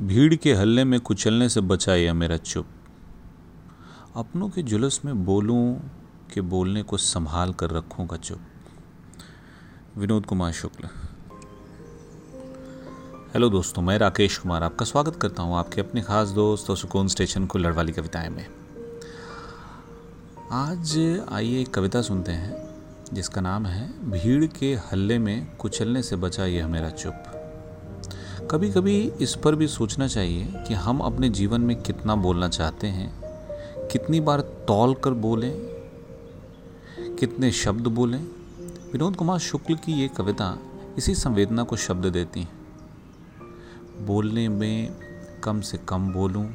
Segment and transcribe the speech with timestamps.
[0.00, 2.66] भीड़ के हल्ले में कुचलने से बचा यह मेरा चुप।
[4.16, 5.90] अपनों के जुलूस में बोलूँ
[6.34, 8.40] के बोलने को संभाल कर रखूँगा चुप।
[9.98, 10.88] विनोद कुमार शुक्ल।
[13.34, 17.08] हेलो दोस्तों, मैं राकेश कुमार आपका स्वागत करता हूँ आपके अपने खास दोस्त और सुकून
[17.08, 18.46] स्टेशन को लड़वाली कविताएँ में।
[20.52, 22.68] आज आइए एक कविता सुनते हैं,
[23.12, 27.35] जिसका नाम है, भीड़ के हल्ले में कुचलने से बचा यह मेरा चुप।
[28.50, 32.86] कभी कभी इस पर भी सोचना चाहिए कि हम अपने जीवन में कितना बोलना चाहते
[32.86, 33.08] हैं,
[33.92, 35.52] कितनी बार तौल कर बोलें,
[37.18, 38.20] कितने शब्द बोलें।
[38.92, 40.56] विनोद कुमार शुक्ल की ये कविता
[40.98, 44.92] इसी संवेदना को शब्द देती हैं। बोलने में
[45.44, 46.46] कम से कम बोलूँ,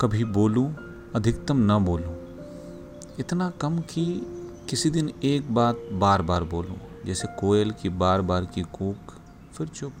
[0.00, 0.74] कभी बोलूँ,
[1.14, 2.16] अधिकतम न बोलूँ।
[3.18, 4.04] इतना कम कि
[4.70, 6.76] किसी दिन एक बात बार बार बोलूँ,
[7.06, 9.16] जैसे कोयल की बार बार की कूक
[9.52, 9.92] फिर चुप।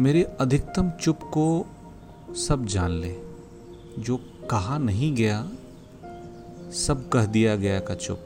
[0.00, 1.66] मेरे अधिकतम चुप को
[2.34, 3.18] सब जान ले।
[3.98, 4.16] जो
[4.50, 5.50] कहा नहीं गया,
[6.72, 8.18] सब कह दिया गया का चुप।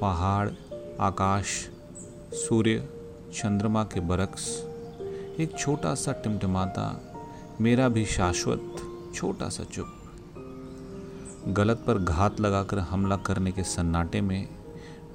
[0.00, 0.50] पहाड़,
[1.00, 1.70] आकाश,
[2.32, 2.88] सूर्य,
[3.34, 4.64] चंद्रमा के बरक्स,
[5.40, 7.14] एक छोटा सा टिमटिमाता,
[7.60, 8.76] मेरा भी शाश्वत
[9.14, 10.00] छोटा सा चुप।
[11.48, 14.48] गलत पर घात लगाकर हमला करने के सन्नाटे में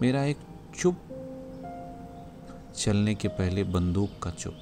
[0.02, 0.38] मेरा एक
[0.80, 0.96] चुप
[2.80, 4.54] चलने के पहले बंदूक का चुप।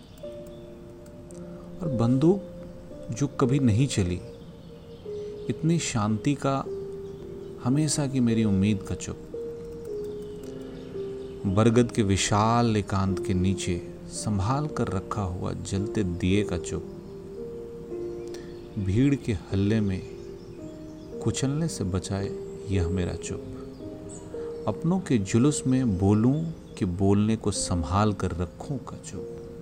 [1.81, 2.43] और बंदूक
[3.11, 4.19] जो कभी नहीं चली,
[5.49, 6.65] इतनी शांति का
[7.63, 9.17] हमेशा की मेरी उम्मीद का चुप।
[11.45, 16.83] बरगद के विशाल एकांत के नीचे संभाल कर रखा हुआ जलते दिए का चुप।
[18.79, 20.01] भीड़ के हल्ले में
[21.23, 22.29] कुचलने से बचाए
[22.69, 23.43] यह मेरा चुप।
[24.67, 29.56] अपनों के जुलूस में बोलूँ कि बोलने को संभाल कर रखूँ का चुप।